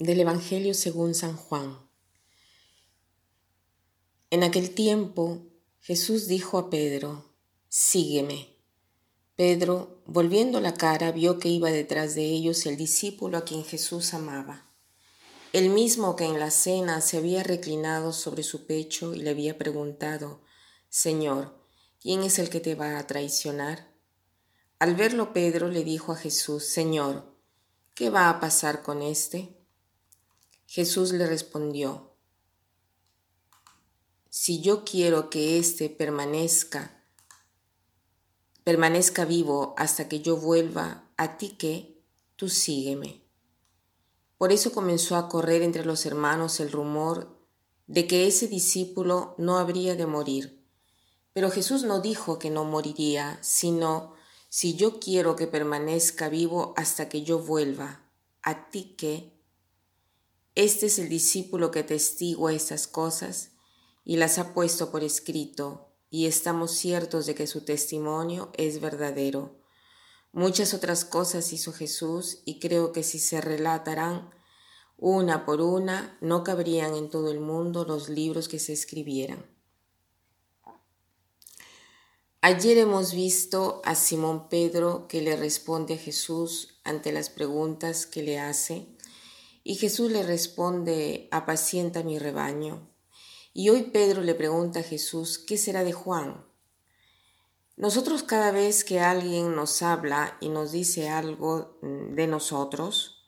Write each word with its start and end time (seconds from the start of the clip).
Del 0.00 0.18
Evangelio 0.18 0.74
según 0.74 1.14
San 1.14 1.36
Juan. 1.36 1.78
En 4.30 4.42
aquel 4.42 4.74
tiempo 4.74 5.46
Jesús 5.80 6.26
dijo 6.26 6.58
a 6.58 6.68
Pedro, 6.68 7.32
Sígueme. 7.68 8.48
Pedro, 9.36 10.02
volviendo 10.04 10.60
la 10.60 10.74
cara, 10.74 11.12
vio 11.12 11.38
que 11.38 11.48
iba 11.48 11.70
detrás 11.70 12.16
de 12.16 12.24
ellos 12.24 12.66
el 12.66 12.76
discípulo 12.76 13.38
a 13.38 13.44
quien 13.44 13.64
Jesús 13.64 14.14
amaba, 14.14 14.68
el 15.52 15.70
mismo 15.70 16.16
que 16.16 16.24
en 16.24 16.40
la 16.40 16.50
cena 16.50 17.00
se 17.00 17.18
había 17.18 17.44
reclinado 17.44 18.12
sobre 18.12 18.42
su 18.42 18.66
pecho 18.66 19.14
y 19.14 19.20
le 19.20 19.30
había 19.30 19.58
preguntado, 19.58 20.42
Señor, 20.88 21.56
¿quién 22.00 22.24
es 22.24 22.40
el 22.40 22.50
que 22.50 22.58
te 22.58 22.74
va 22.74 22.98
a 22.98 23.06
traicionar? 23.06 23.94
Al 24.80 24.96
verlo 24.96 25.32
Pedro 25.32 25.68
le 25.68 25.84
dijo 25.84 26.10
a 26.10 26.16
Jesús, 26.16 26.64
Señor, 26.64 27.32
¿qué 27.94 28.10
va 28.10 28.28
a 28.28 28.40
pasar 28.40 28.82
con 28.82 29.00
éste? 29.00 29.63
Jesús 30.74 31.12
le 31.12 31.24
respondió, 31.24 32.10
si 34.28 34.60
yo 34.60 34.84
quiero 34.84 35.30
que 35.30 35.56
éste 35.60 35.88
permanezca, 35.88 37.00
permanezca 38.64 39.24
vivo 39.24 39.76
hasta 39.76 40.08
que 40.08 40.18
yo 40.18 40.36
vuelva, 40.36 41.08
a 41.16 41.38
ti 41.38 41.50
que, 41.50 42.02
tú 42.34 42.48
sígueme. 42.48 43.22
Por 44.36 44.50
eso 44.50 44.72
comenzó 44.72 45.14
a 45.14 45.28
correr 45.28 45.62
entre 45.62 45.84
los 45.84 46.06
hermanos 46.06 46.58
el 46.58 46.72
rumor 46.72 47.38
de 47.86 48.08
que 48.08 48.26
ese 48.26 48.48
discípulo 48.48 49.36
no 49.38 49.58
habría 49.58 49.94
de 49.94 50.06
morir. 50.06 50.66
Pero 51.32 51.52
Jesús 51.52 51.84
no 51.84 52.00
dijo 52.00 52.40
que 52.40 52.50
no 52.50 52.64
moriría, 52.64 53.38
sino 53.42 54.14
si 54.48 54.74
yo 54.74 54.98
quiero 54.98 55.36
que 55.36 55.46
permanezca 55.46 56.28
vivo 56.28 56.74
hasta 56.76 57.08
que 57.08 57.22
yo 57.22 57.38
vuelva, 57.38 58.00
a 58.42 58.70
ti 58.70 58.96
que, 58.98 59.33
este 60.54 60.86
es 60.86 60.98
el 60.98 61.08
discípulo 61.08 61.70
que 61.70 61.82
testigua 61.82 62.52
estas 62.52 62.86
cosas 62.86 63.50
y 64.04 64.16
las 64.16 64.38
ha 64.38 64.54
puesto 64.54 64.90
por 64.90 65.02
escrito, 65.02 65.88
y 66.10 66.26
estamos 66.26 66.70
ciertos 66.72 67.26
de 67.26 67.34
que 67.34 67.48
su 67.48 67.64
testimonio 67.64 68.52
es 68.56 68.80
verdadero. 68.80 69.58
Muchas 70.30 70.72
otras 70.72 71.04
cosas 71.04 71.52
hizo 71.52 71.72
Jesús 71.72 72.42
y 72.44 72.60
creo 72.60 72.92
que 72.92 73.02
si 73.02 73.18
se 73.18 73.40
relatarán 73.40 74.30
una 74.96 75.44
por 75.44 75.60
una, 75.60 76.16
no 76.20 76.44
cabrían 76.44 76.94
en 76.94 77.10
todo 77.10 77.32
el 77.32 77.40
mundo 77.40 77.84
los 77.84 78.08
libros 78.08 78.48
que 78.48 78.60
se 78.60 78.72
escribieran. 78.72 79.44
Ayer 82.42 82.78
hemos 82.78 83.12
visto 83.12 83.82
a 83.84 83.94
Simón 83.94 84.48
Pedro 84.48 85.08
que 85.08 85.20
le 85.22 85.34
responde 85.34 85.94
a 85.94 85.98
Jesús 85.98 86.78
ante 86.84 87.10
las 87.10 87.30
preguntas 87.30 88.06
que 88.06 88.22
le 88.22 88.38
hace 88.38 88.86
y 89.64 89.76
Jesús 89.76 90.12
le 90.12 90.22
responde, 90.22 91.26
apacienta 91.30 92.02
mi 92.02 92.18
rebaño. 92.18 92.90
Y 93.54 93.70
hoy 93.70 93.84
Pedro 93.84 94.20
le 94.22 94.34
pregunta 94.34 94.80
a 94.80 94.82
Jesús, 94.82 95.38
¿qué 95.38 95.56
será 95.56 95.84
de 95.84 95.92
Juan? 95.92 96.44
Nosotros 97.76 98.22
cada 98.22 98.52
vez 98.52 98.84
que 98.84 99.00
alguien 99.00 99.56
nos 99.56 99.80
habla 99.80 100.36
y 100.40 100.50
nos 100.50 100.70
dice 100.70 101.08
algo 101.08 101.78
mm, 101.80 102.14
de 102.14 102.26
nosotros, 102.26 103.26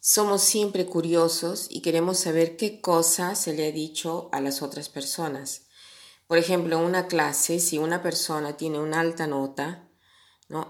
somos 0.00 0.42
siempre 0.42 0.86
curiosos 0.86 1.66
y 1.68 1.82
queremos 1.82 2.18
saber 2.18 2.56
qué 2.56 2.80
cosa 2.80 3.34
se 3.34 3.54
le 3.54 3.66
ha 3.66 3.72
dicho 3.72 4.28
a 4.30 4.40
las 4.40 4.62
otras 4.62 4.88
personas. 4.88 5.66
Por 6.28 6.38
ejemplo, 6.38 6.78
en 6.78 6.84
una 6.84 7.08
clase, 7.08 7.58
si 7.58 7.76
una 7.76 8.02
persona 8.02 8.56
tiene 8.56 8.78
una 8.78 9.00
alta 9.00 9.26
nota, 9.26 9.85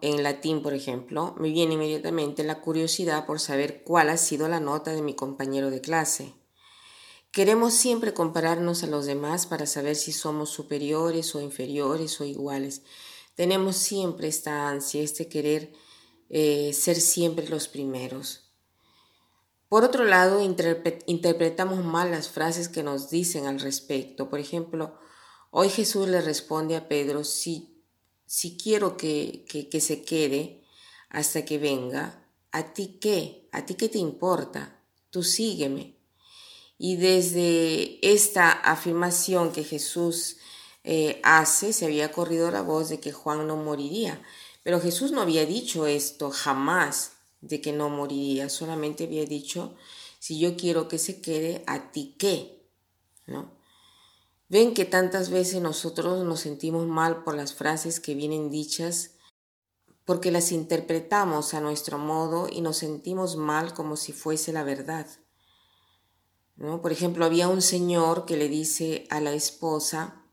en 0.00 0.22
latín, 0.22 0.62
por 0.62 0.74
ejemplo, 0.74 1.34
me 1.38 1.50
viene 1.50 1.74
inmediatamente 1.74 2.42
la 2.42 2.60
curiosidad 2.60 3.26
por 3.26 3.38
saber 3.38 3.82
cuál 3.84 4.08
ha 4.08 4.16
sido 4.16 4.48
la 4.48 4.58
nota 4.58 4.92
de 4.92 5.02
mi 5.02 5.14
compañero 5.14 5.70
de 5.70 5.80
clase. 5.80 6.34
Queremos 7.30 7.74
siempre 7.74 8.12
compararnos 8.12 8.82
a 8.82 8.88
los 8.88 9.06
demás 9.06 9.46
para 9.46 9.66
saber 9.66 9.94
si 9.94 10.10
somos 10.10 10.50
superiores 10.50 11.34
o 11.36 11.40
inferiores 11.40 12.20
o 12.20 12.24
iguales. 12.24 12.82
Tenemos 13.36 13.76
siempre 13.76 14.26
esta 14.26 14.68
ansia, 14.68 15.02
este 15.02 15.28
querer 15.28 15.72
eh, 16.28 16.72
ser 16.72 16.96
siempre 16.96 17.48
los 17.48 17.68
primeros. 17.68 18.50
Por 19.68 19.84
otro 19.84 20.04
lado, 20.04 20.40
interpretamos 20.42 21.84
mal 21.84 22.10
las 22.10 22.28
frases 22.28 22.68
que 22.68 22.82
nos 22.82 23.08
dicen 23.08 23.46
al 23.46 23.60
respecto. 23.60 24.28
Por 24.28 24.40
ejemplo, 24.40 24.98
hoy 25.52 25.68
Jesús 25.68 26.08
le 26.08 26.20
responde 26.20 26.74
a 26.74 26.88
Pedro, 26.88 27.22
si 27.22 27.79
si 28.32 28.56
quiero 28.56 28.96
que, 28.96 29.44
que, 29.44 29.80
se 29.80 30.02
quede 30.04 30.62
hasta 31.08 31.44
que 31.44 31.58
venga, 31.58 32.24
¿a 32.52 32.72
ti 32.74 32.98
qué? 33.00 33.48
¿A 33.50 33.66
ti 33.66 33.74
qué 33.74 33.88
te 33.88 33.98
importa? 33.98 34.80
Tú 35.10 35.24
sígueme. 35.24 35.96
Y 36.78 36.94
desde 36.94 37.98
esta 38.08 38.52
afirmación 38.52 39.50
que 39.50 39.64
Jesús 39.64 40.36
eh, 40.84 41.20
hace, 41.24 41.72
se 41.72 41.86
había 41.86 42.12
corrido 42.12 42.52
la 42.52 42.62
voz 42.62 42.88
de 42.88 43.00
que 43.00 43.10
Juan 43.10 43.48
no 43.48 43.56
moriría. 43.56 44.22
Pero 44.62 44.80
Jesús 44.80 45.10
no 45.10 45.22
había 45.22 45.44
dicho 45.44 45.88
esto 45.88 46.30
jamás 46.30 47.14
de 47.40 47.60
que 47.60 47.72
no 47.72 47.88
moriría, 47.88 48.48
solamente 48.48 49.04
había 49.04 49.24
dicho, 49.24 49.74
si 50.20 50.38
yo 50.38 50.56
quiero 50.56 50.86
que 50.86 50.98
se 50.98 51.20
quede, 51.20 51.64
¿a 51.66 51.90
ti 51.90 52.14
qué? 52.16 52.62
¿No? 53.26 53.59
Ven 54.50 54.74
que 54.74 54.84
tantas 54.84 55.30
veces 55.30 55.62
nosotros 55.62 56.24
nos 56.24 56.40
sentimos 56.40 56.84
mal 56.88 57.22
por 57.22 57.36
las 57.36 57.54
frases 57.54 58.00
que 58.00 58.16
vienen 58.16 58.50
dichas 58.50 59.12
porque 60.04 60.32
las 60.32 60.50
interpretamos 60.50 61.54
a 61.54 61.60
nuestro 61.60 61.96
modo 61.96 62.48
y 62.50 62.60
nos 62.60 62.78
sentimos 62.78 63.36
mal 63.36 63.74
como 63.74 63.96
si 63.96 64.12
fuese 64.12 64.52
la 64.52 64.64
verdad. 64.64 65.06
¿No? 66.56 66.82
Por 66.82 66.90
ejemplo, 66.90 67.24
había 67.24 67.46
un 67.46 67.62
señor 67.62 68.26
que 68.26 68.36
le 68.36 68.48
dice 68.48 69.06
a 69.10 69.20
la 69.20 69.32
esposa, 69.34 70.24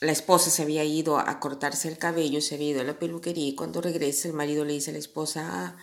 la 0.00 0.12
esposa 0.12 0.50
se 0.50 0.62
había 0.62 0.84
ido 0.84 1.18
a 1.18 1.40
cortarse 1.40 1.88
el 1.88 1.98
cabello, 1.98 2.40
se 2.40 2.54
había 2.54 2.70
ido 2.70 2.82
a 2.82 2.84
la 2.84 3.00
peluquería 3.00 3.48
y 3.48 3.56
cuando 3.56 3.80
regresa 3.80 4.28
el 4.28 4.34
marido 4.34 4.64
le 4.64 4.74
dice 4.74 4.90
a 4.90 4.92
la 4.92 5.00
esposa, 5.00 5.48
ah, 5.50 5.76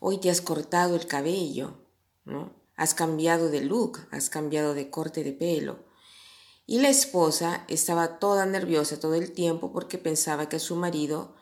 hoy 0.00 0.18
te 0.18 0.28
has 0.28 0.42
cortado 0.42 0.96
el 0.96 1.06
cabello, 1.06 1.78
¿no? 2.26 2.52
Has 2.76 2.92
cambiado 2.92 3.48
de 3.48 3.62
look, 3.62 4.06
has 4.10 4.28
cambiado 4.28 4.74
de 4.74 4.90
corte 4.90 5.24
de 5.24 5.32
pelo. 5.32 5.87
Y 6.70 6.80
la 6.80 6.90
esposa 6.90 7.64
estaba 7.66 8.18
toda 8.18 8.44
nerviosa 8.44 9.00
todo 9.00 9.14
el 9.14 9.32
tiempo 9.32 9.72
porque 9.72 9.96
pensaba 9.96 10.50
que 10.50 10.56
a 10.56 10.60
su 10.60 10.76
marido 10.76 11.34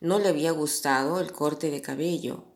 no 0.00 0.18
le 0.18 0.28
había 0.28 0.50
gustado 0.50 1.20
el 1.20 1.30
corte 1.30 1.70
de 1.70 1.80
cabello, 1.80 2.46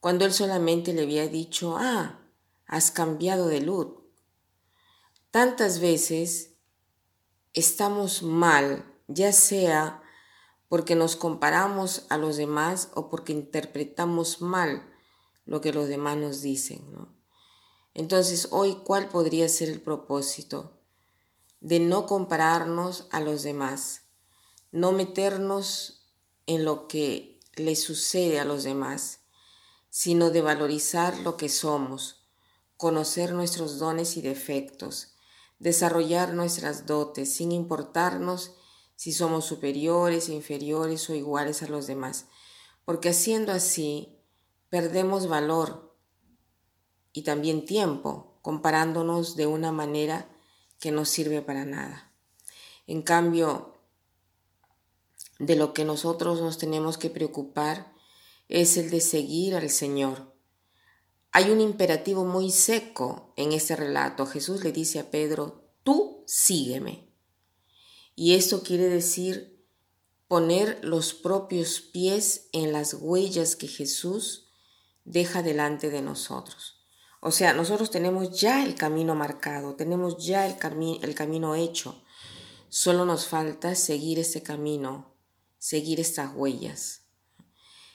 cuando 0.00 0.24
él 0.24 0.32
solamente 0.32 0.94
le 0.94 1.02
había 1.02 1.28
dicho, 1.28 1.76
ah, 1.76 2.30
has 2.66 2.90
cambiado 2.90 3.48
de 3.48 3.60
luz. 3.60 3.88
Tantas 5.30 5.78
veces 5.80 6.54
estamos 7.52 8.22
mal, 8.22 8.90
ya 9.06 9.34
sea 9.34 10.02
porque 10.70 10.94
nos 10.94 11.14
comparamos 11.14 12.06
a 12.08 12.16
los 12.16 12.38
demás 12.38 12.88
o 12.94 13.10
porque 13.10 13.34
interpretamos 13.34 14.40
mal 14.40 14.90
lo 15.44 15.60
que 15.60 15.74
los 15.74 15.88
demás 15.88 16.16
nos 16.16 16.40
dicen. 16.40 16.86
Entonces, 17.92 18.48
hoy, 18.50 18.76
¿cuál 18.82 19.10
podría 19.10 19.46
ser 19.50 19.68
el 19.68 19.82
propósito? 19.82 20.76
De 21.66 21.80
no 21.80 22.06
compararnos 22.06 23.08
a 23.10 23.18
los 23.18 23.42
demás, 23.42 24.02
no 24.70 24.92
meternos 24.92 26.06
en 26.46 26.64
lo 26.64 26.86
que 26.86 27.40
le 27.56 27.74
sucede 27.74 28.38
a 28.38 28.44
los 28.44 28.62
demás, 28.62 29.22
sino 29.90 30.30
de 30.30 30.42
valorizar 30.42 31.18
lo 31.18 31.36
que 31.36 31.48
somos, 31.48 32.28
conocer 32.76 33.32
nuestros 33.32 33.80
dones 33.80 34.16
y 34.16 34.22
defectos, 34.22 35.16
desarrollar 35.58 36.34
nuestras 36.34 36.86
dotes 36.86 37.34
sin 37.34 37.50
importarnos 37.50 38.54
si 38.94 39.10
somos 39.12 39.44
superiores, 39.44 40.28
inferiores 40.28 41.10
o 41.10 41.16
iguales 41.16 41.64
a 41.64 41.66
los 41.66 41.88
demás, 41.88 42.26
porque 42.84 43.08
haciendo 43.08 43.50
así 43.50 44.20
perdemos 44.68 45.26
valor 45.26 45.96
y 47.12 47.24
también 47.24 47.64
tiempo 47.64 48.38
comparándonos 48.40 49.34
de 49.34 49.46
una 49.46 49.72
manera 49.72 50.30
que 50.78 50.90
no 50.90 51.04
sirve 51.04 51.42
para 51.42 51.64
nada. 51.64 52.12
En 52.86 53.02
cambio, 53.02 53.76
de 55.38 55.56
lo 55.56 55.72
que 55.74 55.84
nosotros 55.84 56.40
nos 56.40 56.58
tenemos 56.58 56.98
que 56.98 57.10
preocupar 57.10 57.92
es 58.48 58.76
el 58.76 58.90
de 58.90 59.00
seguir 59.00 59.54
al 59.54 59.70
Señor. 59.70 60.34
Hay 61.32 61.50
un 61.50 61.60
imperativo 61.60 62.24
muy 62.24 62.50
seco 62.50 63.32
en 63.36 63.52
este 63.52 63.76
relato. 63.76 64.26
Jesús 64.26 64.64
le 64.64 64.72
dice 64.72 64.98
a 65.00 65.10
Pedro, 65.10 65.68
tú 65.82 66.24
sígueme. 66.26 67.08
Y 68.14 68.34
esto 68.34 68.62
quiere 68.62 68.88
decir 68.88 69.62
poner 70.28 70.78
los 70.82 71.12
propios 71.12 71.80
pies 71.80 72.48
en 72.52 72.72
las 72.72 72.94
huellas 72.94 73.56
que 73.56 73.68
Jesús 73.68 74.48
deja 75.04 75.42
delante 75.42 75.90
de 75.90 76.02
nosotros. 76.02 76.75
O 77.20 77.30
sea, 77.30 77.52
nosotros 77.52 77.90
tenemos 77.90 78.38
ya 78.38 78.64
el 78.64 78.74
camino 78.74 79.14
marcado, 79.14 79.74
tenemos 79.74 80.24
ya 80.24 80.46
el, 80.46 80.56
el 81.02 81.14
camino 81.14 81.54
hecho. 81.54 82.02
Solo 82.68 83.04
nos 83.04 83.26
falta 83.26 83.74
seguir 83.74 84.18
ese 84.18 84.42
camino, 84.42 85.14
seguir 85.58 86.00
estas 86.00 86.34
huellas. 86.34 87.02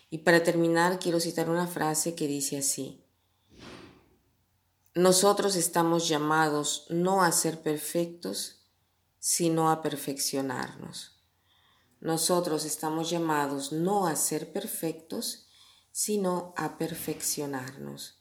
Y 0.09 0.19
para 0.19 0.43
terminar, 0.43 0.99
quiero 0.99 1.19
citar 1.19 1.49
una 1.49 1.67
frase 1.67 2.15
que 2.15 2.27
dice 2.27 2.57
así, 2.57 3.05
nosotros 4.93 5.55
estamos 5.55 6.09
llamados 6.09 6.85
no 6.89 7.23
a 7.23 7.31
ser 7.31 7.61
perfectos, 7.61 8.65
sino 9.19 9.71
a 9.71 9.81
perfeccionarnos. 9.81 11.23
Nosotros 12.01 12.65
estamos 12.65 13.09
llamados 13.09 13.71
no 13.71 14.07
a 14.07 14.17
ser 14.17 14.51
perfectos, 14.51 15.47
sino 15.91 16.53
a 16.57 16.77
perfeccionarnos. 16.77 18.20